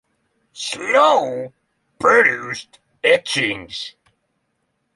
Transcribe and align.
Slowe 0.53 1.53
produced 1.99 2.79
etchings. 3.03 3.93